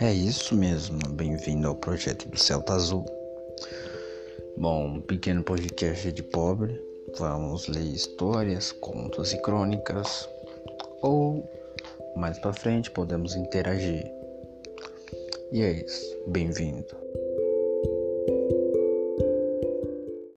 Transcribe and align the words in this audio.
É 0.00 0.12
isso 0.12 0.54
mesmo, 0.54 0.98
bem-vindo 1.10 1.68
ao 1.68 1.74
projeto 1.74 2.28
do 2.28 2.38
Celta 2.38 2.74
Azul. 2.74 3.04
Bom, 4.56 4.86
um 4.86 5.00
pequeno 5.00 5.42
podcast 5.42 6.10
de 6.12 6.22
pobre. 6.22 6.80
Vamos 7.18 7.68
ler 7.68 7.84
histórias, 7.84 8.72
contos 8.72 9.32
e 9.32 9.42
crônicas. 9.42 10.28
Ou 11.02 11.48
mais 12.16 12.38
para 12.38 12.52
frente 12.52 12.90
podemos 12.90 13.34
interagir. 13.34 14.10
E 15.52 15.62
é 15.62 15.72
isso, 15.84 16.16
bem-vindo. 16.26 16.96